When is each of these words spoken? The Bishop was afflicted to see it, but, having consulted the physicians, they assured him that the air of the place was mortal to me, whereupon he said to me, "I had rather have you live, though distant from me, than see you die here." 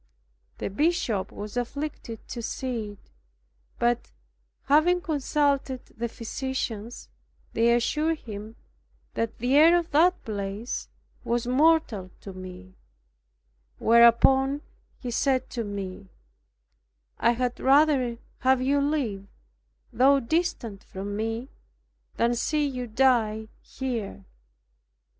The 0.57 0.71
Bishop 0.71 1.31
was 1.31 1.55
afflicted 1.55 2.27
to 2.29 2.41
see 2.41 2.93
it, 2.93 3.11
but, 3.77 4.11
having 4.63 4.99
consulted 4.99 5.85
the 5.95 6.07
physicians, 6.09 7.07
they 7.53 7.71
assured 7.75 8.17
him 8.17 8.55
that 9.13 9.37
the 9.37 9.55
air 9.55 9.77
of 9.77 9.91
the 9.91 10.11
place 10.25 10.89
was 11.23 11.45
mortal 11.45 12.09
to 12.21 12.33
me, 12.33 12.73
whereupon 13.77 14.63
he 14.97 15.11
said 15.11 15.51
to 15.51 15.63
me, 15.63 16.09
"I 17.19 17.33
had 17.33 17.59
rather 17.59 18.17
have 18.39 18.59
you 18.59 18.81
live, 18.81 19.27
though 19.93 20.19
distant 20.19 20.83
from 20.83 21.15
me, 21.15 21.47
than 22.15 22.33
see 22.33 22.65
you 22.65 22.87
die 22.87 23.49
here." 23.61 24.25